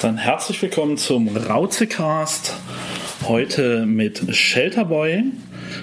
[0.00, 2.54] Dann herzlich willkommen zum Rauzecast.
[3.26, 5.24] Heute mit Shelterboy,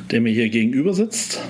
[0.09, 1.41] der mir hier gegenüber sitzt.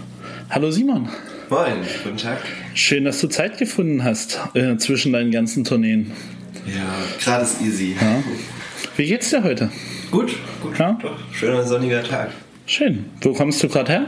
[0.50, 1.08] Hallo Simon.
[1.52, 1.74] Moin,
[2.04, 2.40] guten Tag.
[2.74, 6.12] Schön, dass du Zeit gefunden hast äh, zwischen deinen ganzen Tourneen.
[6.66, 7.96] Ja, gerade ist easy.
[8.02, 8.24] Ja.
[8.98, 9.70] Wie geht's dir heute?
[10.10, 10.32] Gut,
[10.64, 10.80] gut.
[10.80, 10.98] Ja?
[11.00, 12.32] Doch, schöner sonniger Tag.
[12.66, 13.06] Schön.
[13.22, 14.06] Wo kommst du gerade her?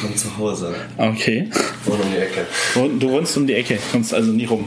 [0.00, 0.76] Von zu Hause.
[0.96, 1.48] Okay.
[1.84, 2.46] Wohne um die Ecke.
[3.00, 4.64] Du wohnst um die Ecke, kommst also nie rum.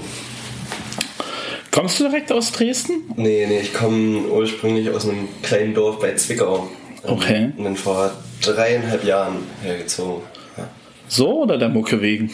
[1.72, 3.04] Kommst du direkt aus Dresden?
[3.16, 6.70] Nee, nee, ich komme ursprünglich aus einem kleinen Dorf bei Zwickau.
[7.04, 7.52] Ähm, Okay.
[7.58, 8.12] Und bin vor
[8.42, 10.22] dreieinhalb Jahren hergezogen.
[10.58, 10.68] Ja.
[11.08, 12.30] So oder der Mucke wegen?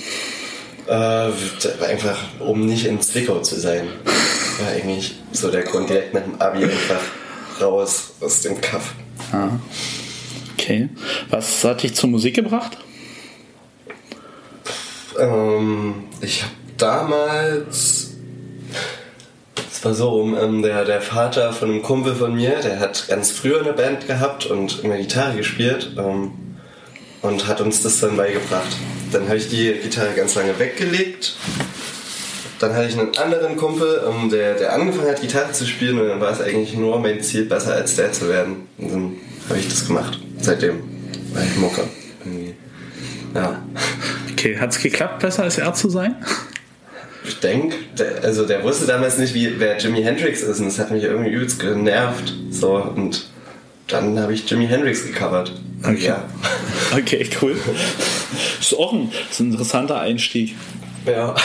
[0.87, 1.29] Äh,
[1.87, 3.87] einfach, um nicht in Zwickau zu sein.
[4.59, 7.01] War eigentlich so der Grund, direkt nach dem Abi einfach
[7.61, 8.95] raus aus dem Kaff.
[9.31, 9.49] Ah.
[10.57, 10.89] Okay.
[11.29, 12.77] Was hat dich zur Musik gebracht?
[15.19, 18.04] Ähm, ich habe damals.
[19.85, 23.05] Es war so, um, ähm, der, der Vater von einem Kumpel von mir, der hat
[23.07, 26.31] ganz früher eine Band gehabt und immer Gitarre gespielt ähm,
[27.21, 28.75] und hat uns das dann beigebracht.
[29.11, 31.35] Dann habe ich die Gitarre ganz lange weggelegt.
[32.57, 36.07] Dann hatte ich einen anderen Kumpel, ähm, der, der angefangen hat, Gitarre zu spielen und
[36.07, 38.67] dann war es eigentlich nur mein Ziel, besser als der zu werden.
[38.79, 39.11] Und dann
[39.49, 40.19] habe ich das gemacht.
[40.39, 40.81] Seitdem
[41.31, 41.83] war ich Mucke.
[43.35, 43.61] Ja.
[44.31, 46.15] Okay, hat's geklappt, besser als er zu sein?
[47.27, 50.79] Ich denke, der, also der wusste damals nicht, wie, wer Jimi Hendrix ist und das
[50.79, 52.33] hat mich irgendwie übelst genervt.
[52.49, 53.27] So, und
[53.87, 55.51] dann habe ich Jimi Hendrix gecovert.
[55.83, 56.07] Okay.
[56.07, 56.23] Ja.
[56.95, 57.55] Okay, cool.
[58.59, 60.55] Ist auch ein, ist ein interessanter Einstieg.
[61.05, 61.35] ja.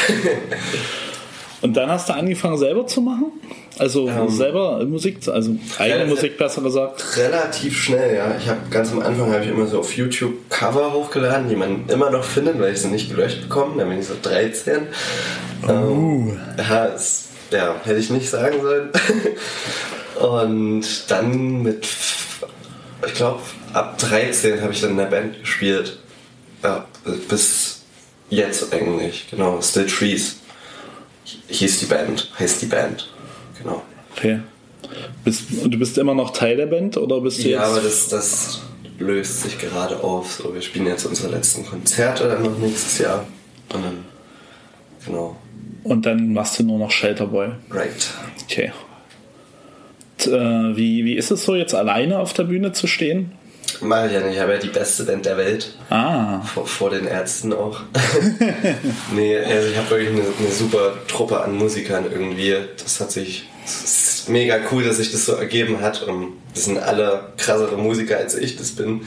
[1.62, 3.32] Und dann hast du angefangen selber zu machen?
[3.80, 7.16] Also Ähm, selber Musik, also eigene Musik besser gesagt.
[7.16, 8.36] Relativ schnell, ja.
[8.38, 11.88] Ich habe ganz am Anfang habe ich immer so auf YouTube Cover hochgeladen, die man
[11.88, 13.78] immer noch findet, weil ich sie nicht gelöscht bekomme.
[13.78, 14.82] Da bin ich so 13.
[15.66, 18.90] Ähm, ja, es, ja, hätte ich nicht sagen sollen.
[20.20, 21.88] Und dann mit,
[23.06, 23.40] ich glaube,
[23.72, 25.98] ab 13 habe ich dann in der Band gespielt.
[26.62, 26.84] Ja,
[27.30, 27.80] bis
[28.28, 29.58] jetzt eigentlich, genau.
[29.62, 30.36] Still Trees
[31.48, 33.08] hieß die Band, heißt die Band.
[33.62, 33.82] Genau.
[34.16, 34.40] Okay.
[35.24, 37.68] Bist, du bist immer noch Teil der Band oder bist du Ja, jetzt?
[37.70, 38.62] aber das, das
[38.98, 40.32] löst sich gerade auf.
[40.32, 43.26] So, wir spielen jetzt unsere letzten Konzerte dann noch nächstes Jahr.
[43.72, 44.04] Und dann,
[45.06, 45.36] genau,
[45.84, 47.50] Und dann machst du nur noch Shelterboy.
[47.70, 48.10] right.
[48.44, 48.72] Okay.
[50.18, 53.32] Und, äh, wie, wie ist es so, jetzt alleine auf der Bühne zu stehen?
[53.82, 55.74] Mach ich ja nicht, ich habe ja die beste Band der Welt.
[55.88, 57.80] Ah, Vor, vor den Ärzten auch.
[59.14, 62.56] nee, also ich habe wirklich eine, eine super Truppe an Musikern irgendwie.
[62.82, 63.48] Das hat sich.
[63.64, 66.02] Es ist mega cool, dass sich das so ergeben hat.
[66.02, 69.02] Und das sind alle krassere Musiker, als ich das bin.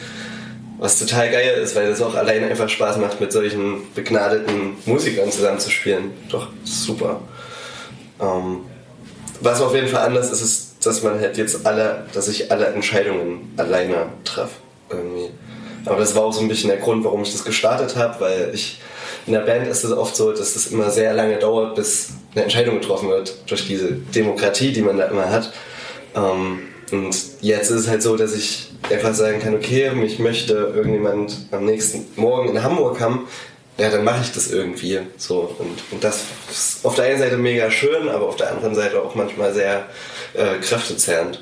[0.80, 5.32] Was total geil ist, weil das auch allein einfach Spaß macht, mit solchen begnadeten Musikern
[5.32, 6.12] zusammenzuspielen.
[6.30, 7.22] Doch, das super.
[8.20, 8.62] Ähm,
[9.40, 12.66] was auf jeden Fall anders ist, ist, dass man halt jetzt alle, dass ich alle
[12.68, 14.63] Entscheidungen alleine treffe.
[15.86, 18.52] Aber das war auch so ein bisschen der Grund, warum ich das gestartet habe, weil
[18.54, 18.80] ich
[19.26, 22.44] in der Band ist es oft so, dass es immer sehr lange dauert, bis eine
[22.44, 25.54] Entscheidung getroffen wird durch diese Demokratie, die man da immer hat.
[26.16, 26.60] Ähm,
[26.92, 31.38] und jetzt ist es halt so, dass ich einfach sagen kann, okay, mich möchte irgendjemand
[31.52, 33.28] am nächsten Morgen in Hamburg haben,
[33.78, 35.56] ja, dann mache ich das irgendwie so.
[35.58, 39.02] Und, und das ist auf der einen Seite mega schön, aber auf der anderen Seite
[39.02, 39.88] auch manchmal sehr
[40.34, 41.42] äh, kräftezehrend.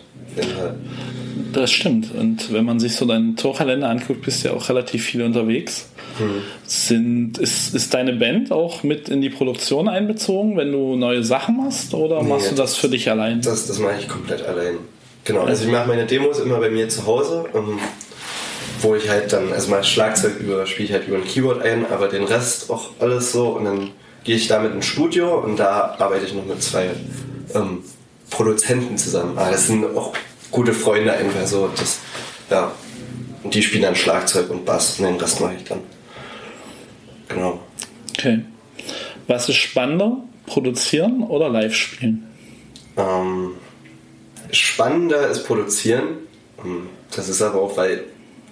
[1.54, 2.14] Das stimmt.
[2.14, 5.88] Und wenn man sich so deinen Torkalender anguckt, bist du ja auch relativ viel unterwegs.
[6.68, 11.58] Sind, ist, ist deine Band auch mit in die Produktion einbezogen, wenn du neue Sachen
[11.58, 11.94] machst?
[11.94, 13.42] Oder Nee, machst du das für dich allein?
[13.42, 14.76] Das, das mache ich komplett allein.
[15.24, 17.80] Genau, also ich mache meine Demos immer bei mir zu Hause, ähm,
[18.82, 21.86] wo ich halt dann, also mal Schlagzeug über, spiele ich halt über ein Keyboard ein,
[21.92, 23.92] aber den Rest auch alles so und dann
[24.24, 26.90] gehe ich damit ins Studio und da arbeite ich noch mit zwei
[27.56, 27.84] ähm,
[28.32, 29.38] Produzenten zusammen.
[29.38, 30.14] Aber das sind auch
[30.50, 32.00] gute Freunde einfach so, das,
[32.50, 32.72] ja.
[33.44, 35.82] Und die spielen dann Schlagzeug und Bass und den Rest mache ich dann.
[37.28, 37.60] Genau.
[38.18, 38.44] Okay.
[39.28, 40.18] Was ist spannender?
[40.48, 42.28] Produzieren oder live spielen?
[42.98, 43.52] Ähm,
[44.52, 46.04] spannender ist produzieren.
[46.64, 48.06] Ähm, Das ist aber auch, weil,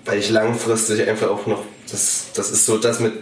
[0.06, 3.14] weil ich langfristig einfach auch noch, das, das ist so das mit,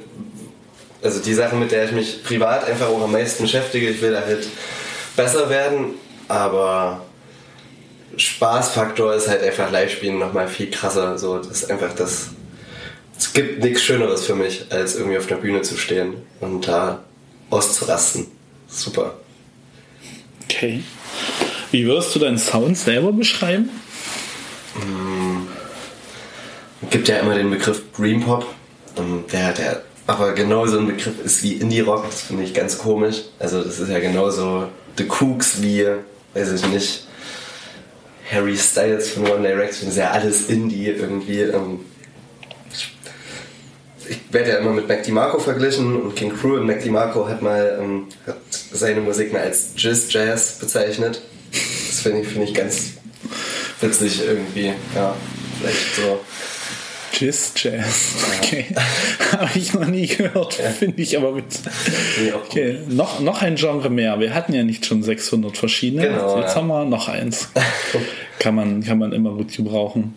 [1.02, 3.90] also die Sache, mit der ich mich privat einfach auch am meisten beschäftige.
[3.90, 4.48] Ich will da halt
[5.16, 5.96] besser werden,
[6.28, 7.06] aber
[8.16, 11.18] Spaßfaktor ist halt einfach Live-Spielen nochmal viel krasser.
[11.18, 12.30] So, das ist einfach das.
[13.18, 17.04] Es gibt nichts Schöneres für mich, als irgendwie auf der Bühne zu stehen und da
[17.50, 18.28] auszurasten.
[18.68, 19.16] Super.
[20.44, 20.84] Okay.
[21.72, 23.70] Wie würdest du deinen Sound selber beschreiben?
[26.90, 28.46] gibt ja immer den Begriff Dream Pop,
[28.98, 32.78] ähm, der, der aber genauso ein Begriff ist wie Indie Rock, das finde ich ganz
[32.78, 33.24] komisch.
[33.40, 35.86] Also das ist ja genauso The Cooks wie,
[36.38, 37.08] weiß ich nicht,
[38.32, 41.42] Harry Styles von One Direction, ist ja alles Indie irgendwie.
[41.42, 41.80] Ähm,
[44.10, 47.80] ich werde ja immer mit Mac DiMarco verglichen und King und Mac DiMarco hat mal
[47.82, 51.22] ähm, hat seine Musik mal als Jizz Jazz bezeichnet.
[51.52, 52.94] Das finde ich, find ich ganz
[53.82, 54.74] witzig irgendwie.
[54.96, 55.16] Ja,
[55.60, 56.20] vielleicht so.
[57.14, 58.16] Jizz Jazz.
[58.38, 58.66] Okay.
[59.32, 60.70] Habe ich noch nie gehört, ja.
[60.70, 61.72] finde ich aber witzig.
[62.22, 62.80] Nee, okay.
[62.90, 64.20] Noch, noch ein Genre mehr.
[64.20, 66.08] Wir hatten ja nicht schon 600 verschiedene.
[66.08, 66.56] Genau, Jetzt ja.
[66.56, 67.50] haben wir noch eins.
[68.40, 70.14] kann, man, kann man immer gut gebrauchen.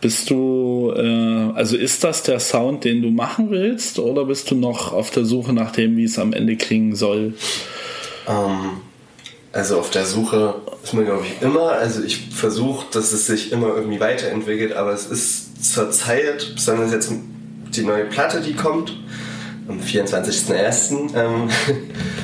[0.00, 4.54] Bist du, äh, also ist das der Sound, den du machen willst, oder bist du
[4.54, 7.34] noch auf der Suche nach dem, wie es am Ende klingen soll?
[8.26, 8.70] Um, ähm,
[9.52, 11.72] also auf der Suche ist man, glaube ich, immer.
[11.72, 16.92] Also ich versuche, dass es sich immer irgendwie weiterentwickelt, aber es ist zur Zeit, besonders
[16.92, 17.12] jetzt
[17.76, 18.96] die neue Platte, die kommt,
[19.68, 21.14] am 24.01.
[21.14, 21.50] Ähm,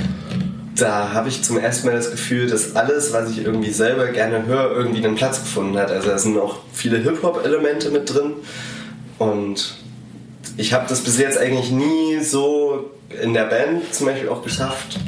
[0.76, 4.46] da habe ich zum ersten Mal das Gefühl, dass alles, was ich irgendwie selber gerne
[4.46, 5.90] höre, irgendwie einen Platz gefunden hat.
[5.90, 8.34] Also da sind auch viele Hip-Hop-Elemente mit drin.
[9.18, 9.74] Und
[10.56, 12.90] ich habe das bis jetzt eigentlich nie so
[13.22, 14.98] in der Band zum Beispiel auch geschafft.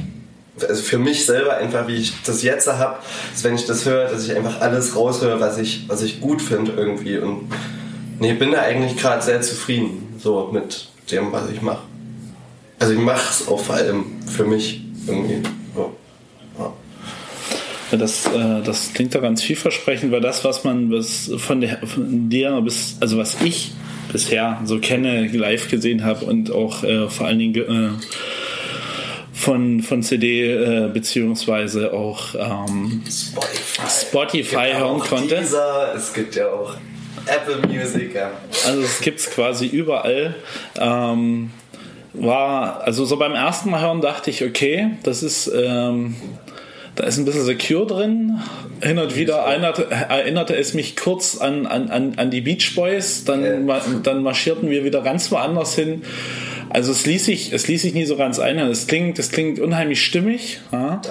[0.60, 2.96] Also für mich selber einfach, wie ich das jetzt habe,
[3.32, 6.42] dass wenn ich das höre, dass ich einfach alles raushöre, was ich, was ich gut
[6.42, 7.18] finde irgendwie.
[7.18, 7.50] Und
[8.22, 11.82] nee, bin da eigentlich gerade sehr zufrieden so mit dem, was ich mache.
[12.78, 15.42] Also ich mache es auch vor allem für mich irgendwie.
[17.90, 21.84] Ja, das, äh, das klingt da ganz vielversprechend, weil das, was man was von, der,
[21.86, 23.72] von dir bis, also was ich
[24.10, 27.90] bisher so kenne, live gesehen habe und auch äh, vor allen Dingen äh,
[29.32, 35.38] von, von CD äh, beziehungsweise auch ähm, Spotify, Spotify hören konnte.
[35.40, 36.76] Dieser, es gibt ja auch
[37.26, 38.14] Apple Music.
[38.14, 38.30] Ja.
[38.66, 40.34] Also es gibt es quasi überall.
[40.78, 41.50] Ähm,
[42.14, 46.14] war, also so beim ersten Mal hören dachte ich, okay, das ist, ähm,
[46.94, 48.38] da ist ein bisschen Secure drin.
[48.82, 53.24] Hin und wieder erinnerte, erinnerte es mich kurz an, an, an die Beach Boys.
[53.24, 53.70] Dann,
[54.02, 56.02] dann marschierten wir wieder ganz woanders hin.
[56.72, 58.58] Also es ließ sich, es ließ sich nie so ganz ein.
[58.58, 61.02] Es klingt, es klingt unheimlich stimmig, ja?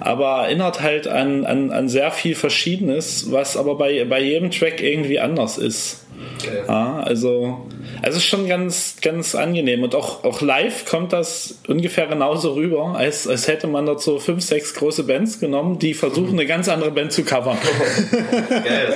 [0.00, 4.82] Aber erinnert halt an, an, an sehr viel Verschiedenes, was aber bei, bei jedem Track
[4.82, 6.04] irgendwie anders ist.
[6.38, 6.62] Okay.
[6.66, 7.66] Ja, also
[8.02, 9.82] es ist schon ganz, ganz angenehm.
[9.82, 14.18] Und auch, auch live kommt das ungefähr genauso rüber, als, als hätte man dort so
[14.18, 17.58] fünf, sechs große Bands genommen, die versuchen, eine ganz andere Band zu covern.
[18.50, 18.94] Geil,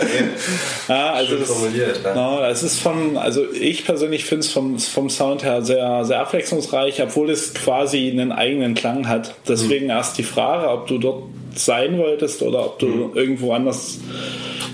[0.89, 2.01] ja, also das, formuliert.
[2.05, 2.15] Ja.
[2.15, 6.21] No, das ist von, also ich persönlich finde es vom, vom Sound her sehr, sehr
[6.21, 9.35] abwechslungsreich, obwohl es quasi einen eigenen Klang hat.
[9.49, 9.91] Deswegen mhm.
[9.91, 13.11] erst die Frage, ob du dort sein wolltest oder ob du mhm.
[13.17, 13.99] irgendwo anders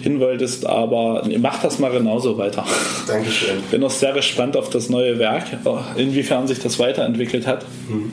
[0.02, 2.64] hin wolltest, aber mach das mal genauso weiter.
[3.06, 3.62] Dankeschön.
[3.70, 5.44] Bin auch sehr gespannt auf das neue Werk,
[5.96, 7.64] inwiefern sich das weiterentwickelt hat.
[7.88, 8.12] Mhm.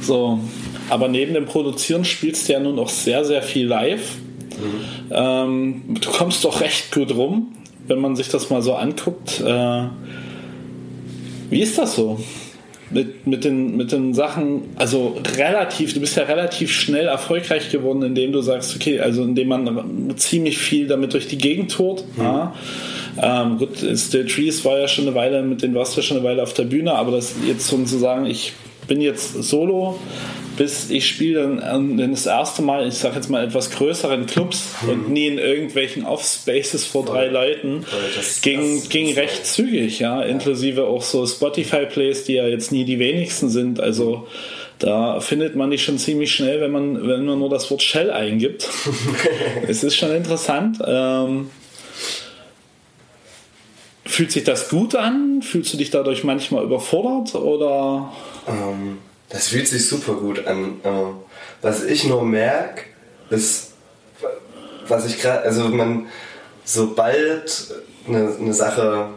[0.00, 0.40] So,
[0.88, 4.16] aber neben dem Produzieren spielst du ja nun auch sehr, sehr viel live.
[4.58, 5.12] Mhm.
[5.12, 7.52] Ähm, du kommst doch recht gut rum,
[7.86, 9.40] wenn man sich das mal so anguckt.
[9.40, 9.84] Äh,
[11.50, 12.20] wie ist das so?
[12.90, 18.02] Mit, mit, den, mit den Sachen, also relativ, du bist ja relativ schnell erfolgreich geworden,
[18.02, 22.04] indem du sagst, okay, also indem man ziemlich viel damit durch die Gegend tourt.
[22.16, 22.22] Mhm.
[22.22, 22.54] Ja.
[23.22, 26.18] Ähm, gut, Still Trees war ja schon eine Weile, mit denen warst du ja schon
[26.18, 28.52] eine Weile auf der Bühne, aber das jetzt so zu sagen, ich
[28.88, 29.98] bin jetzt solo,
[30.60, 34.74] bis ich spiele dann, dann das erste Mal, ich sage jetzt mal etwas größeren Clubs
[34.82, 34.88] mhm.
[34.90, 40.20] und nie in irgendwelchen Off-Spaces vor drei Leuten, das, ging, das ging recht zügig, ja,
[40.20, 44.28] inklusive auch so Spotify-Plays, die ja jetzt nie die wenigsten sind, also
[44.78, 48.10] da findet man die schon ziemlich schnell, wenn man, wenn man nur das Wort Shell
[48.10, 48.68] eingibt.
[49.66, 50.76] es ist schon interessant.
[50.86, 51.48] Ähm,
[54.04, 55.40] fühlt sich das gut an?
[55.40, 58.12] Fühlst du dich dadurch manchmal überfordert oder?
[58.46, 58.98] Ähm,
[59.30, 60.80] das fühlt sich super gut an.
[60.84, 60.90] Äh,
[61.62, 62.82] was ich nur merke,
[63.30, 63.72] ist,
[64.88, 66.06] was ich gerade, also man,
[66.64, 67.74] sobald
[68.06, 69.08] eine, eine Sache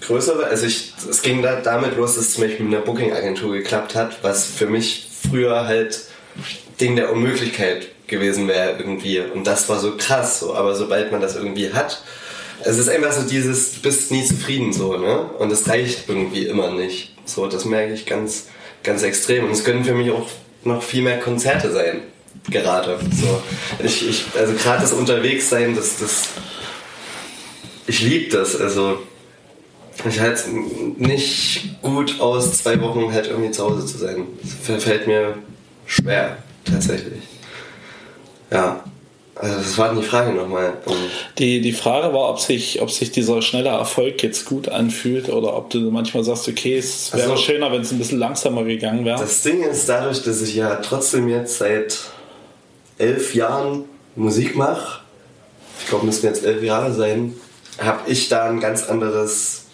[0.00, 2.84] größer wird, also ich, es ging da damit los, dass es zum Beispiel mit einer
[2.84, 6.04] Booking-Agentur geklappt hat, was für mich früher halt
[6.80, 9.20] Ding der Unmöglichkeit gewesen wäre irgendwie.
[9.20, 10.54] Und das war so krass, so.
[10.54, 12.02] aber sobald man das irgendwie hat,
[12.64, 15.30] es ist einfach so dieses, du bist nie zufrieden so, ne?
[15.38, 17.14] Und es reicht irgendwie immer nicht.
[17.24, 18.46] So, das merke ich ganz,
[18.82, 19.44] ganz extrem.
[19.44, 20.28] Und es können für mich auch
[20.64, 22.02] noch viel mehr Konzerte sein.
[22.50, 22.98] Gerade.
[23.12, 23.42] So.
[23.84, 26.28] Ich, ich, also gerade das Unterwegssein, das, das
[27.86, 28.58] ich liebe das.
[28.60, 29.00] Also
[30.08, 30.46] ich halte es
[30.98, 34.26] nicht gut aus, zwei Wochen halt irgendwie zu Hause zu sein.
[34.66, 35.34] Das fällt mir
[35.86, 37.24] schwer, tatsächlich.
[38.50, 38.84] Ja.
[39.40, 40.74] Also das war die Frage nochmal.
[41.38, 45.56] Die, die Frage war, ob sich, ob sich dieser schnelle Erfolg jetzt gut anfühlt oder
[45.56, 49.04] ob du manchmal sagst, okay, es wäre also, schöner, wenn es ein bisschen langsamer gegangen
[49.04, 49.18] wäre.
[49.18, 51.98] Das Ding ist dadurch, dass ich ja trotzdem jetzt seit
[52.98, 53.84] elf Jahren
[54.16, 55.02] Musik mache,
[55.88, 57.34] glaube, müssten jetzt elf Jahre sein,
[57.78, 59.64] habe ich da ein ganz anderes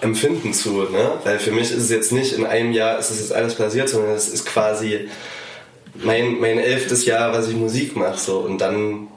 [0.00, 0.82] Empfinden zu.
[0.84, 1.12] Ne?
[1.24, 3.88] Weil für mich ist es jetzt nicht in einem Jahr ist es jetzt alles passiert,
[3.88, 5.08] sondern es ist quasi
[6.02, 8.18] mein, mein elftes Jahr, was ich Musik mache.
[8.18, 8.38] So.
[8.38, 9.08] Und dann,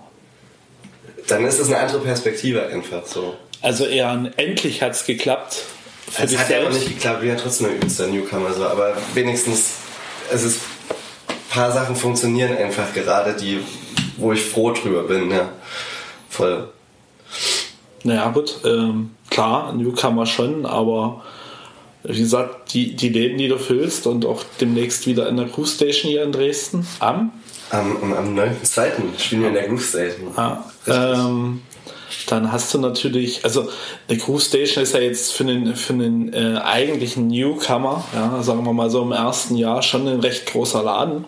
[1.27, 3.35] dann ist es eine andere Perspektive einfach so.
[3.61, 5.63] Also eher ein endlich hat es geklappt.
[6.09, 8.65] Für es hat ja auch nicht geklappt, wir ja trotzdem ein übelster Newcomer, so.
[8.65, 9.73] aber wenigstens,
[10.31, 10.61] es ist,
[11.27, 13.59] ein paar Sachen funktionieren einfach gerade, die,
[14.17, 15.49] wo ich froh drüber bin, ja.
[16.29, 16.69] Voll.
[18.03, 21.23] Naja, gut, ähm, klar, Newcomer schon, aber
[22.03, 25.75] wie gesagt, die, die Läden, die du füllst und auch demnächst wieder in der Cruise
[25.75, 26.87] Station hier in Dresden.
[26.99, 27.31] Am?
[27.71, 28.91] Am, am, am 9.2.
[29.17, 30.31] spielen wir in der Cruise Station.
[30.35, 31.61] Ja, ähm,
[32.27, 33.69] dann hast du natürlich, also
[34.07, 38.65] eine Cruise Station ist ja jetzt für den, für den äh, eigentlichen Newcomer, ja, sagen
[38.65, 41.25] wir mal so im ersten Jahr, schon ein recht großer Laden.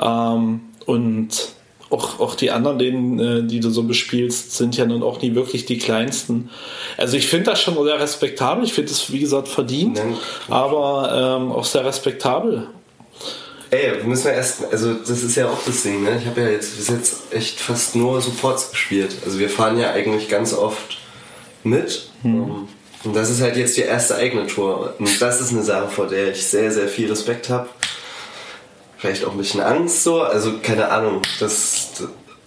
[0.00, 1.53] Ähm, und
[1.94, 5.34] auch, auch die anderen Läden, äh, die du so bespielst, sind ja nun auch nie
[5.34, 6.50] wirklich die kleinsten.
[6.96, 8.64] Also ich finde das schon sehr respektabel.
[8.64, 10.16] Ich finde es, wie gesagt, verdient, Nein.
[10.48, 12.66] aber ähm, auch sehr respektabel.
[13.70, 16.18] Ey, wir müssen ja erst, also das ist ja auch das Ding, ne?
[16.20, 19.16] Ich habe ja jetzt bis jetzt echt fast nur Supports gespielt.
[19.24, 20.98] Also wir fahren ja eigentlich ganz oft
[21.62, 22.08] mit.
[22.22, 22.68] Hm.
[23.04, 24.94] Und das ist halt jetzt die erste eigene Tour.
[24.98, 27.68] Und das ist eine Sache, vor der ich sehr, sehr viel Respekt habe
[29.04, 30.22] vielleicht auch ein bisschen Angst so.
[30.22, 31.20] Also keine Ahnung.
[31.38, 31.90] Das,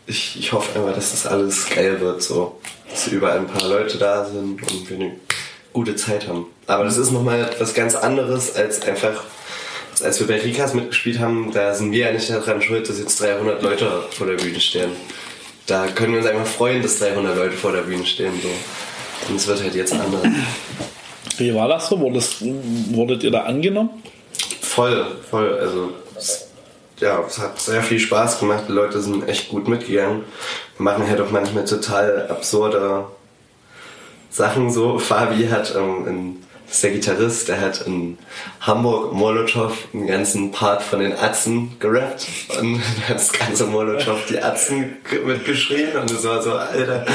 [0.08, 2.60] ich, ich hoffe einfach, dass das alles geil wird, so.
[2.90, 5.16] Dass überall ein paar Leute da sind und wir eine
[5.72, 6.48] gute Zeit haben.
[6.66, 9.24] Aber das ist nochmal etwas ganz anderes als einfach,
[10.02, 13.22] als wir bei Rikas mitgespielt haben, da sind wir ja nicht daran schuld, dass jetzt
[13.22, 14.92] 300 Leute vor der Bühne stehen.
[15.68, 18.34] Da können wir uns einfach freuen, dass 300 Leute vor der Bühne stehen.
[18.42, 19.30] So.
[19.30, 20.24] Und es wird halt jetzt anders.
[21.38, 22.00] Wie war das so?
[22.00, 22.36] Wurdet,
[22.90, 23.90] wurdet ihr da angenommen?
[24.62, 25.60] Voll, voll.
[25.60, 25.92] Also
[27.00, 28.66] ja, es hat sehr viel Spaß gemacht.
[28.68, 30.24] Die Leute sind echt gut mitgegangen.
[30.78, 33.06] Wir machen halt auch manchmal total absurde
[34.32, 34.98] Sachen so.
[34.98, 38.18] Fabi hat, ähm, in, ist der Gitarrist, der hat in
[38.62, 42.28] Hamburg Molotow einen ganzen Part von den Atzen gerappt
[42.60, 47.06] und hat das ganze Molotow die Atzen mitgeschrien und es war so, Alter.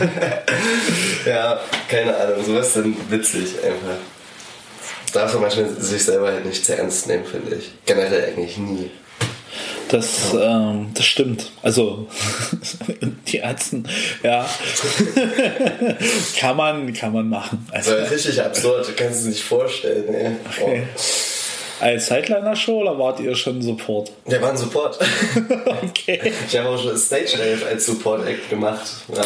[1.26, 3.98] ja, keine Ahnung, sowas dann witzig einfach.
[5.12, 7.72] Darf man manchmal sich selber halt nicht zu ernst nehmen, finde ich.
[7.86, 8.90] Generell eigentlich nie.
[9.88, 10.70] Das, ja.
[10.70, 11.50] ähm, das stimmt.
[11.62, 12.08] Also
[13.28, 13.88] die Ärzten,
[14.22, 14.48] ja.
[16.38, 17.66] kann man, kann man machen.
[17.70, 20.14] Also, das richtig absurd, du kannst es nicht vorstellen.
[20.14, 20.32] Ey.
[20.50, 20.82] Okay.
[20.96, 21.00] Oh.
[21.80, 24.12] Als Sideliner-Show oder wart ihr schon Support?
[24.26, 24.98] Wir waren Support.
[25.82, 26.32] okay.
[26.48, 28.86] Ich habe auch schon Stage Live als Support-Act gemacht.
[29.14, 29.22] Ja.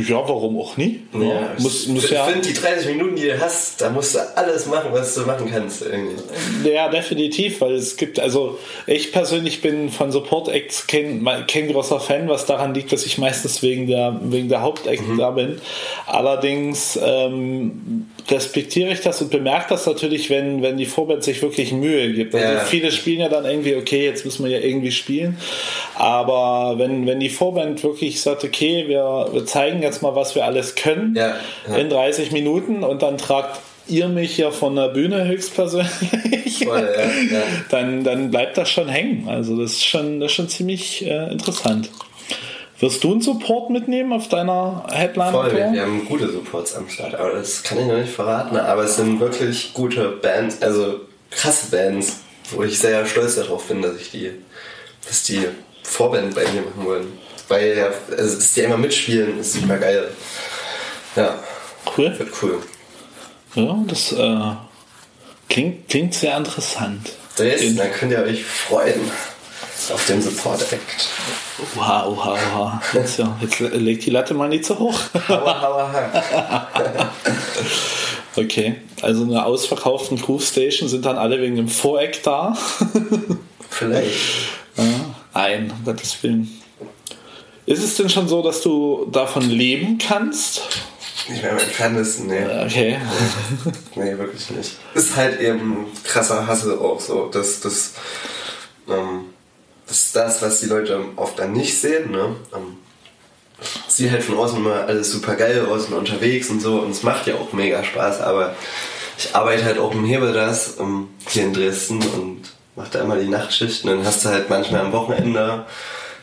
[0.00, 1.00] Ja, warum auch nie?
[1.12, 4.36] Ja, muss, muss ich ja finde, die 30 Minuten, die du hast, da musst du
[4.36, 5.82] alles machen, was du machen kannst.
[5.82, 6.70] Irgendwie.
[6.70, 12.00] Ja, definitiv, weil es gibt, also ich persönlich bin von Support Acts kein, kein großer
[12.00, 15.18] Fan, was daran liegt, dass ich meistens wegen der, wegen der Hauptact mhm.
[15.18, 15.60] da bin.
[16.06, 21.72] Allerdings ähm, respektiere ich das und bemerke das natürlich, wenn, wenn die Vorband sich wirklich
[21.72, 22.34] Mühe gibt.
[22.34, 22.60] Also ja.
[22.60, 25.38] viele spielen ja dann irgendwie, okay, jetzt müssen wir ja irgendwie spielen.
[25.94, 30.44] Aber wenn, wenn die Vorband wirklich sagt, okay, wir, wir zeigen jetzt mal, was wir
[30.44, 31.36] alles können ja.
[31.68, 31.76] Ja.
[31.76, 36.88] in 30 Minuten und dann tragt ihr mich ja von der Bühne höchstpersönlich, Voll,
[37.70, 39.28] dann, dann bleibt das schon hängen.
[39.28, 41.90] Also das ist schon, das ist schon ziemlich äh, interessant.
[42.84, 46.86] Wirst du einen Support mitnehmen auf deiner headline Voll, wir, wir, haben gute Supports am
[46.86, 48.58] Start, aber das kann ich noch nicht verraten.
[48.58, 51.00] Aber es sind wirklich gute Bands, also
[51.30, 52.18] krasse Bands,
[52.50, 54.32] wo ich sehr stolz darauf bin, dass ich die,
[55.08, 55.48] dass die
[55.82, 57.18] Vorband bei mir machen wollen.
[57.48, 57.86] Weil ja,
[58.18, 60.10] also, dass die immer mitspielen, ist super geil.
[61.16, 61.38] Ja.
[61.96, 62.18] Cool.
[62.18, 62.58] Wird cool.
[63.54, 64.56] Ja, das äh,
[65.48, 67.12] klingt, klingt sehr interessant.
[67.34, 69.10] Dresden, dann könnt ihr euch freuen
[69.90, 71.08] auf den Support Act.
[71.74, 72.72] Wow, wow, wow.
[72.92, 74.98] Jetzt, ja, jetzt legt die Latte mal nicht zu hoch.
[75.28, 77.10] Hauer, hauer,
[78.36, 82.56] okay, also in einer ausverkauften Groove Station sind dann alle wegen dem Voreck da.
[83.70, 84.18] Vielleicht.
[84.76, 84.84] Ja,
[85.32, 86.50] ein, um Gottes Willen.
[87.66, 90.62] Ist es denn schon so, dass du davon leben kannst?
[91.32, 92.44] Ich meine, man kann es, nee.
[92.44, 92.98] Okay.
[93.94, 94.72] nee, wirklich nicht.
[94.94, 97.30] Ist halt eben krasser Hassel auch so.
[97.32, 97.94] Das, das,
[98.88, 99.26] ähm,
[99.86, 102.10] das ist das, was die Leute oft dann nicht sehen.
[102.10, 102.36] Ne?
[102.54, 102.78] Ähm,
[103.88, 107.02] sieht halt von außen immer alles super geil aus und unterwegs und so und es
[107.02, 108.54] macht ja auch mega Spaß, aber
[109.16, 112.42] ich arbeite halt auch im Hebel das um, hier in Dresden und
[112.74, 115.66] mache da immer die Nachtschicht und dann hast du halt manchmal am Wochenende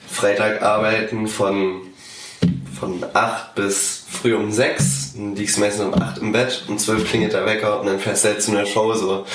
[0.09, 1.81] Freitag arbeiten von,
[2.77, 6.77] von 8 bis früh um 6, dann liegst du meistens um 8 im Bett, um
[6.77, 9.25] 12 klingelt der Wecker und dann fährst du halt zu einer Show so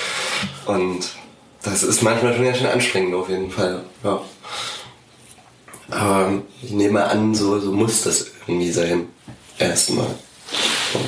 [0.66, 1.12] und
[1.66, 3.82] das ist manchmal schon ganz schön anstrengend auf jeden Fall.
[4.04, 4.20] Ja.
[5.90, 9.06] Aber ich nehme an, so, so muss das irgendwie sein.
[9.58, 10.06] Erstmal.
[10.92, 11.00] So.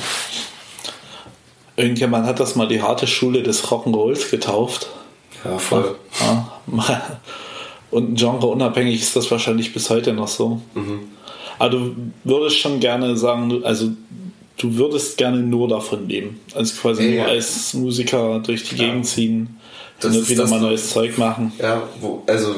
[1.77, 4.89] Irgendjemand hat das mal die harte Schule des Rock'n'Rolls getauft.
[5.45, 5.95] Ja, voll.
[6.19, 6.59] Ja,
[7.91, 10.61] und Genre unabhängig ist das wahrscheinlich bis heute noch so.
[10.75, 10.99] Mhm.
[11.57, 13.91] Aber du würdest schon gerne sagen, also
[14.57, 16.39] du würdest gerne nur davon leben.
[16.53, 18.85] Also quasi ja, nur als Musiker durch die ja.
[18.85, 19.58] Gegend ziehen
[19.99, 21.53] das und wieder mal neues Zeug machen.
[21.59, 22.55] Ja, wo, also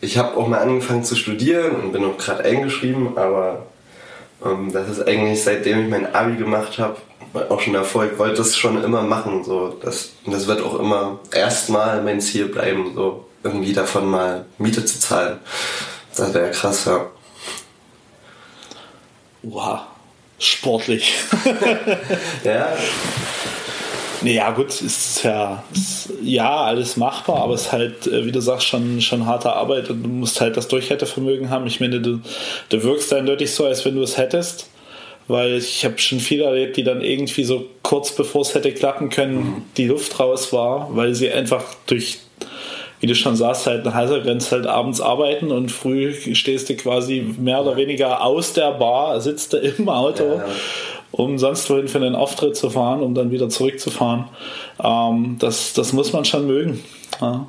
[0.00, 3.66] ich habe auch mal angefangen zu studieren und bin auch gerade eingeschrieben, aber
[4.44, 6.96] ähm, das ist eigentlich seitdem ich mein Abi gemacht habe,
[7.48, 9.44] auch schon Erfolg, wollte das schon immer machen.
[9.44, 9.76] So.
[9.82, 14.84] Das, und das wird auch immer erstmal mein Ziel bleiben, so irgendwie davon mal Miete
[14.84, 15.38] zu zahlen.
[16.16, 17.06] Das wäre krass, ja.
[19.42, 19.80] Wow,
[20.38, 21.14] sportlich.
[22.44, 22.76] ja.
[24.22, 28.40] Naja, gut, ist ja, ist, ja alles machbar, aber es ist halt, äh, wie du
[28.40, 31.66] sagst, schon, schon harte Arbeit und du musst halt das Durchhaltevermögen haben.
[31.66, 32.20] Ich meine, du,
[32.68, 34.68] du wirkst eindeutig so, als wenn du es hättest,
[35.28, 39.10] weil ich habe schon viele erlebt, die dann irgendwie so kurz bevor es hätte klappen
[39.10, 39.62] können, mhm.
[39.76, 42.18] die Luft raus war, weil sie einfach durch
[43.00, 46.76] wie du schon sagst, halt nach heißer Grenze halt abends arbeiten und früh stehst du
[46.76, 50.44] quasi mehr oder weniger aus der Bar, sitzt du im Auto, ja, ja.
[51.12, 54.26] Um sonst wohin für einen Auftritt zu fahren, um dann wieder zurückzufahren.
[54.82, 56.82] Ähm, das, das muss man schon mögen.
[57.20, 57.46] Ja.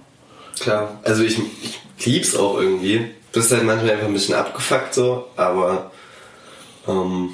[0.60, 1.40] Klar, also ich,
[1.98, 3.06] ich lieb's auch irgendwie.
[3.32, 5.92] Bist halt manchmal einfach ein bisschen abgefuckt so, aber
[6.88, 7.30] ähm,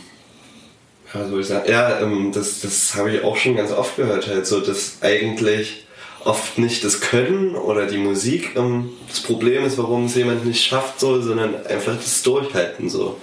[1.13, 4.27] ja, soll ich sagen, ja, ähm, das, das habe ich auch schon ganz oft gehört,
[4.27, 5.87] halt so, dass eigentlich
[6.23, 10.63] oft nicht das Können oder die Musik ähm, das Problem ist, warum es jemand nicht
[10.63, 13.17] schafft, so, sondern einfach das Durchhalten so.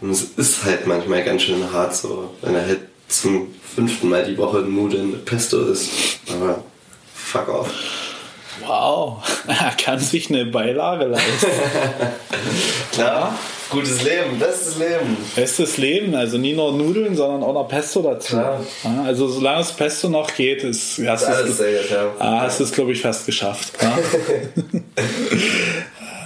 [0.00, 4.24] Und es ist halt manchmal ganz schön hart so, wenn er halt zum fünften Mal
[4.24, 5.90] die Woche Nudeln Pesto isst.
[6.30, 6.62] Aber
[7.14, 7.70] fuck off.
[8.66, 11.46] Wow, er kann sich eine Beilage leisten.
[12.92, 13.38] Klar.
[13.70, 15.16] Gutes Leben, bestes Leben.
[15.36, 18.36] Bestes Leben, also nie nur Nudeln, sondern auch noch Pesto dazu.
[18.36, 18.60] Ja.
[19.04, 22.12] Also solange es Pesto noch geht, ist, hast du es, ja.
[22.18, 23.74] ah, hast es glaube ich fast geschafft.
[23.80, 23.96] Ach,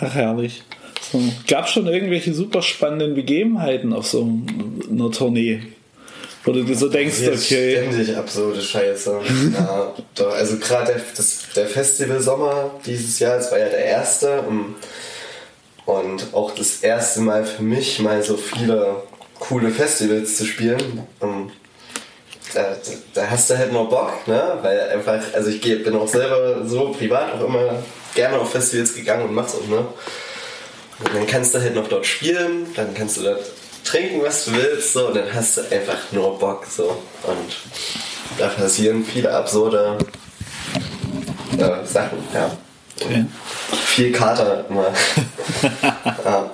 [0.14, 0.62] herrlich.
[1.12, 1.22] So.
[1.48, 4.28] Gab schon irgendwelche super spannenden Begebenheiten auf so
[4.90, 5.62] einer Tournee?
[6.44, 7.76] Wo du so denkst, okay.
[7.76, 9.20] Ständig absurde Scheiße.
[9.54, 11.24] ja, doch, also gerade der,
[11.56, 14.42] der Festival Sommer dieses Jahr, das war ja der erste.
[14.42, 14.74] Und
[15.86, 19.02] und auch das erste Mal für mich mal so viele
[19.38, 21.06] coole Festivals zu spielen.
[21.20, 21.52] Und
[22.54, 22.76] da,
[23.12, 24.58] da hast du halt nur Bock, ne?
[24.62, 27.82] Weil einfach, also ich bin auch selber so privat auch immer
[28.14, 29.84] gerne auf Festivals gegangen und mach's auch, ne?
[31.00, 33.42] Und dann kannst du halt noch dort spielen, dann kannst du dort
[33.84, 37.02] trinken, was du willst, so, und dann hast du einfach nur Bock, so.
[37.24, 37.56] Und
[38.38, 39.98] da passieren viele absurde
[41.58, 42.56] äh, Sachen, ja.
[43.00, 43.24] Okay.
[43.86, 44.86] Viel Kater immer.
[46.24, 46.50] ja.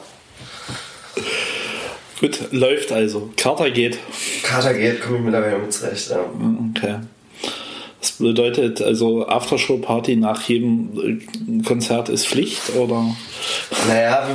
[2.20, 3.30] Gut, läuft also.
[3.36, 3.98] Kater geht.
[4.42, 6.10] Kater geht, komme ich mittlerweile mit zurecht.
[6.10, 6.20] Ja.
[6.76, 6.96] Okay.
[8.00, 11.20] Das bedeutet also Aftershow-Party nach jedem
[11.58, 13.04] äh, Konzert ist Pflicht oder?
[13.88, 14.26] Naja,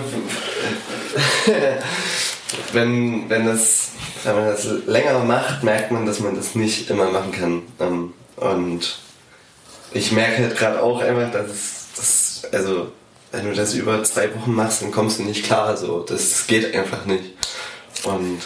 [2.73, 3.91] wenn, wenn, das,
[4.23, 7.62] wenn man das länger macht, merkt man, dass man das nicht immer machen kann.
[7.80, 8.99] Ähm, und
[9.93, 12.91] ich merke halt gerade auch einfach, dass es das, also,
[13.32, 15.75] wenn du das über zwei Wochen machst, dann kommst du nicht klar.
[15.78, 16.01] So.
[16.01, 17.23] Das geht einfach nicht.
[18.04, 18.39] Und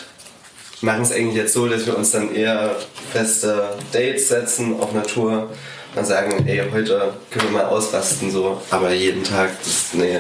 [0.82, 2.76] machen es eigentlich jetzt so, dass wir uns dann eher
[3.12, 5.50] feste Dates setzen auf Natur
[5.96, 8.62] und sagen, ey, heute können wir mal ausrasten, so.
[8.70, 10.20] Aber jeden Tag, das, nee,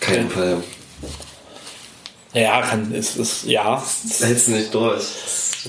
[0.00, 0.62] keinen Fall.
[2.34, 3.82] Ja, kann, ist, ist, ja.
[4.06, 5.02] Das hältst du nicht durch.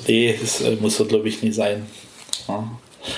[0.08, 1.86] Nee, das äh, muss so, glaube ich, nie sein.
[2.48, 2.70] Ja.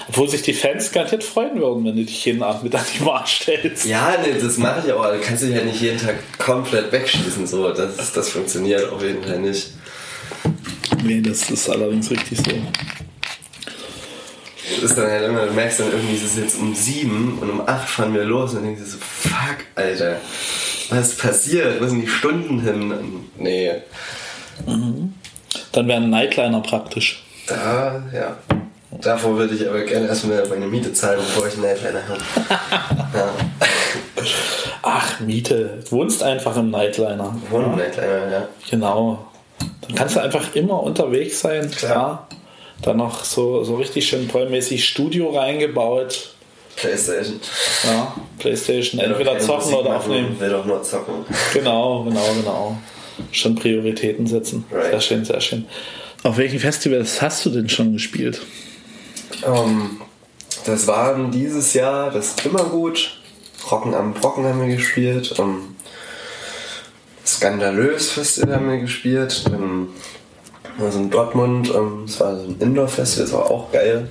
[0.08, 3.04] Obwohl sich die Fans garantiert freuen würden, wenn du dich jeden Abend mit an die
[3.04, 3.86] Bar stellst.
[3.86, 5.12] Ja, nee, das mache ich auch.
[5.12, 7.47] Du kannst dich ja nicht jeden Tag komplett wegschießen.
[7.47, 7.71] So.
[7.74, 9.71] Das, das funktioniert auf jeden Fall nicht.
[11.03, 12.51] Nee, das ist allerdings richtig so.
[14.81, 17.49] Das ist dann halt immer, du merkst dann irgendwie, es ist jetzt um sieben und
[17.49, 20.17] um acht fahren wir los und denkst du so, fuck, Alter,
[20.89, 21.81] was ist passiert?
[21.81, 22.93] Wo sind die Stunden hin?
[23.37, 23.71] Nee.
[24.65, 25.13] Mhm.
[25.71, 27.23] Dann wäre ein Nightliner praktisch.
[27.47, 28.37] Da, ja.
[29.01, 32.19] Davor würde ich aber gerne erstmal meine Miete zahlen, bevor ich einen Nightliner habe.
[33.17, 33.29] ja.
[34.83, 35.79] Ach, Miete.
[35.89, 37.35] Du wohnst einfach im Nightliner.
[37.43, 38.47] Ich wohne im Nightliner, ja.
[38.69, 39.30] Genau.
[39.91, 41.69] Dann kannst du einfach immer unterwegs sein.
[41.69, 42.27] Klar.
[42.30, 42.38] Ja.
[42.82, 46.34] Dann noch so, so richtig schön tollmäßig Studio reingebaut.
[46.77, 47.39] Playstation.
[47.84, 49.01] Ja, Playstation.
[49.01, 50.39] Entweder zocken oder aufnehmen.
[50.39, 51.25] Will doch nur zocken.
[51.54, 52.77] Genau, genau, genau.
[53.32, 54.63] Schon Prioritäten setzen.
[54.71, 54.91] Right.
[54.91, 55.65] Sehr schön, sehr schön.
[56.23, 58.41] Auf welchen Festivals hast du denn schon gespielt?
[59.45, 60.01] Um, ähm,
[60.65, 63.19] das waren dieses Jahr das Immergut,
[63.69, 65.36] Rocken am Brocken haben wir gespielt.
[65.38, 65.75] Ähm,
[67.25, 69.43] Skandalös Festival haben wir gespielt.
[69.47, 69.89] Ähm,
[70.79, 74.07] also in Dortmund, ähm, das war so ein Indoor-Festival, das war auch geil.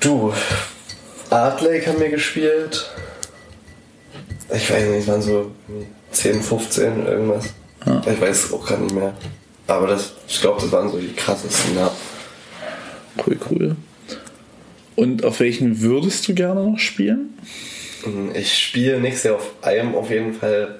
[0.00, 0.32] Du,
[1.30, 2.90] Art Lake haben wir gespielt.
[4.54, 5.50] Ich weiß nicht, es waren so
[6.10, 7.46] 10, 15, irgendwas.
[7.86, 8.02] Ja.
[8.06, 9.14] Ich weiß es auch gar nicht mehr.
[9.66, 11.90] Aber das, ich glaube, das waren so die krassesten, ja.
[13.24, 13.76] Cool, cool.
[14.96, 17.38] Und auf welchen würdest du gerne noch spielen?
[18.34, 20.78] Ich spiele nächstes Jahr auf einem auf jeden Fall,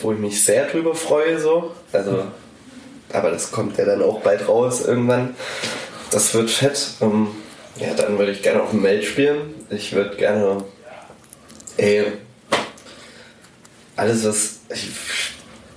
[0.00, 1.72] wo ich mich sehr drüber freue, so.
[1.92, 2.24] Also,
[3.12, 5.34] aber das kommt ja dann auch bald raus irgendwann.
[6.10, 6.94] Das wird fett.
[7.00, 7.34] Um,
[7.76, 9.54] ja, dann würde ich gerne auf dem Meld spielen.
[9.70, 10.64] Ich würde gerne,
[11.76, 12.04] ey,
[13.96, 14.88] alles was, ich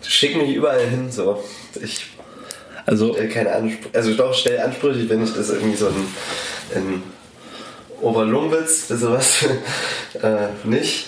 [0.08, 1.44] schick mich überall hin, so.
[1.82, 2.08] Ich
[2.88, 5.88] also keine Ansprüche, also doch stell Ansprüche, wenn ich das irgendwie so
[6.74, 7.04] in,
[8.02, 9.46] in Oberlungwitz, sowas
[10.22, 11.08] äh, nicht.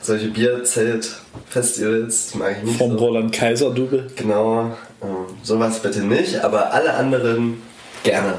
[0.00, 2.78] Solche Bierzelt-Festivals mag ich nicht.
[2.78, 2.98] Vom so.
[2.98, 4.10] Roland Kaiser Double.
[4.16, 5.06] Genau, äh,
[5.42, 7.62] sowas bitte nicht, aber alle anderen
[8.02, 8.34] gerne.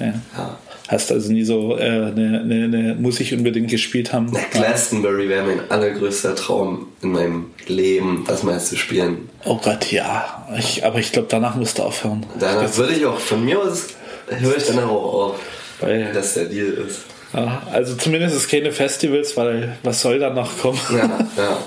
[0.00, 0.14] Ja.
[0.36, 0.58] ja.
[0.88, 4.30] Hast also nie so äh, eine, eine, eine, muss ich unbedingt gespielt haben?
[4.32, 9.28] Na, Glastonbury wäre mein allergrößter Traum in meinem Leben, das mal zu spielen.
[9.44, 10.48] Oh Gott, ja.
[10.58, 12.24] Ich, aber ich glaube, danach musst du aufhören.
[12.40, 13.88] Danach würde ich auch, von mir aus
[14.28, 15.40] höre ich danach auch auf.
[15.80, 17.00] Weil, dass der Deal ist.
[17.32, 20.80] Ja, also zumindest ist keine Festivals, weil was soll da noch kommen?
[20.90, 20.96] Ja,
[21.36, 21.58] ja.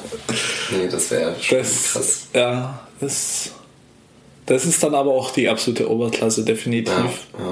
[0.72, 2.28] Nee, das wäre schon das, krass.
[2.34, 3.52] Ja, das,
[4.48, 6.96] das ist dann aber auch die absolute Oberklasse, definitiv.
[7.38, 7.46] Ja,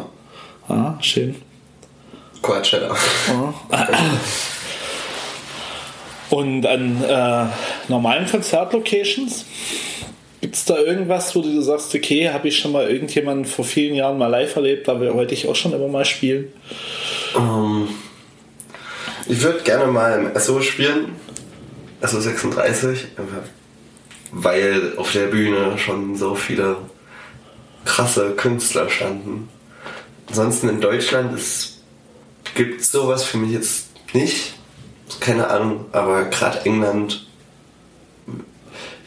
[0.69, 0.75] ja.
[0.75, 1.35] ja schön.
[2.41, 2.95] Coachella.
[3.27, 3.53] Ja.
[6.29, 7.45] Und an äh,
[7.89, 9.45] normalen Konzertlocations?
[10.41, 13.93] Gibt es da irgendwas, wo du sagst, okay, habe ich schon mal irgendjemanden vor vielen
[13.93, 16.47] Jahren mal live erlebt, da wollte ich auch schon immer mal spielen?
[17.35, 17.95] Um, ähm,
[19.27, 21.15] ich würde gerne mal im SO spielen,
[22.01, 23.07] SO 36,
[24.31, 26.77] weil auf der Bühne schon so viele
[27.85, 29.49] krasse Künstler standen.
[30.27, 31.37] Ansonsten in Deutschland
[32.55, 34.53] gibt es sowas für mich jetzt nicht.
[35.19, 37.28] Keine Ahnung, aber gerade England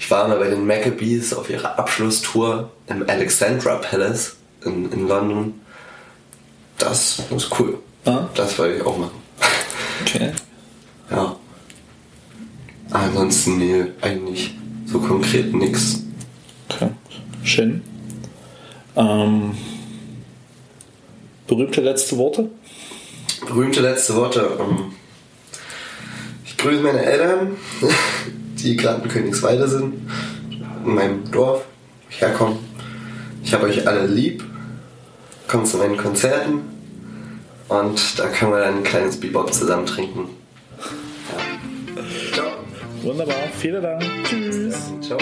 [0.03, 4.35] ich war mal bei den Maccabees auf ihrer Abschlusstour im Alexandra Palace
[4.65, 5.61] in, in London.
[6.77, 7.79] Das ist cool.
[8.05, 8.29] Ah.
[8.35, 9.23] Das wollte ich auch machen.
[10.01, 10.33] Okay.
[11.09, 11.37] Ja.
[12.91, 16.01] Ansonsten, nee, eigentlich so konkret nichts.
[16.69, 16.89] Okay.
[17.45, 17.85] Schön.
[18.97, 19.57] Ähm,
[21.47, 22.51] berühmte letzte Worte?
[23.47, 24.51] Berühmte letzte Worte.
[24.59, 24.95] Ähm,
[26.45, 27.57] ich grüße meine Eltern.
[28.63, 29.95] die gerade in Königswalde sind,
[30.85, 31.65] in meinem Dorf,
[32.11, 32.57] ich herkomme.
[33.45, 34.45] Ich habe euch alle lieb.
[35.49, 36.61] Kommt zu meinen Konzerten
[37.69, 40.31] und da können wir dann ein kleines Bebop zusammen trinken.
[41.29, 42.03] Ja.
[42.33, 42.53] Ciao.
[43.03, 44.03] Wunderbar, vielen Dank.
[44.25, 44.93] Tschüss.
[45.01, 45.19] Ciao.